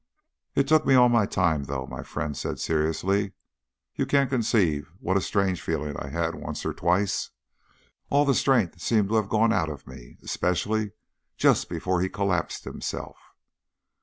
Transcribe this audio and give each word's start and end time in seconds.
"It 0.55 0.67
took 0.67 0.83
me 0.83 0.95
all 0.95 1.09
my 1.09 1.27
time, 1.27 1.65
though," 1.65 1.85
my 1.85 2.01
friend 2.01 2.35
said 2.35 2.59
seriously. 2.59 3.33
"You 3.93 4.07
can't 4.07 4.31
conceive 4.31 4.91
what 4.97 5.15
a 5.15 5.21
strange 5.21 5.61
feeling 5.61 5.95
I 5.95 6.07
had 6.09 6.33
once 6.33 6.65
or 6.65 6.73
twice. 6.73 7.29
All 8.09 8.25
the 8.25 8.33
strength 8.33 8.81
seemed 8.81 9.09
to 9.09 9.15
have 9.17 9.29
gone 9.29 9.53
out 9.53 9.69
of 9.69 9.85
me 9.85 10.17
especially 10.23 10.93
just 11.37 11.69
before 11.69 12.01
he 12.01 12.09
collapsed 12.09 12.63
himself." 12.63 13.15